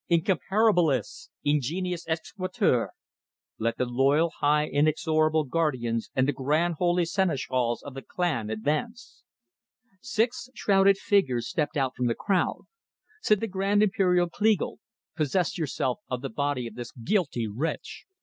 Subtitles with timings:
[0.09, 1.29] Incomparabilis!
[1.45, 2.89] Ingenientis exequatur!
[3.59, 9.21] Let the Loyal High Inexorable Guardians and the Grand Holy Seneschals of the Klan advance!"
[10.01, 12.61] Six shrouded figures stepped out from the crowd.
[13.21, 14.77] Said the Grand Imperial Kleagle:
[15.15, 18.05] "Possess yourselves of the body of this guilty wretch!"